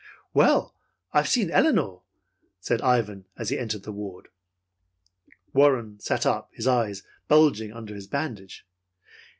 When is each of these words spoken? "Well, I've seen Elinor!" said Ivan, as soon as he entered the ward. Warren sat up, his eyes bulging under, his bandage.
"Well, 0.33 0.73
I've 1.13 1.27
seen 1.29 1.51
Elinor!" 1.51 1.97
said 2.59 2.81
Ivan, 2.81 3.25
as 3.37 3.49
soon 3.49 3.49
as 3.49 3.49
he 3.49 3.59
entered 3.59 3.83
the 3.83 3.91
ward. 3.91 4.29
Warren 5.53 5.99
sat 5.99 6.25
up, 6.25 6.49
his 6.53 6.65
eyes 6.65 7.03
bulging 7.27 7.71
under, 7.71 7.93
his 7.93 8.07
bandage. 8.07 8.65